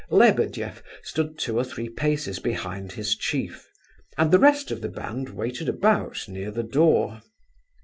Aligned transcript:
Lebedeff 0.09 0.81
stood 1.03 1.37
two 1.37 1.59
or 1.59 1.63
three 1.63 1.87
paces 1.87 2.39
behind 2.39 2.93
his 2.93 3.15
chief; 3.15 3.69
and 4.17 4.31
the 4.31 4.39
rest 4.39 4.71
of 4.71 4.81
the 4.81 4.89
band 4.89 5.29
waited 5.29 5.69
about 5.69 6.27
near 6.27 6.49
the 6.49 6.63
door. 6.63 7.21